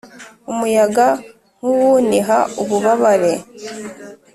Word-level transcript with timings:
umuyaga, 0.51 1.07
nkuwuniha 1.57 2.37
ububabare 2.61 3.33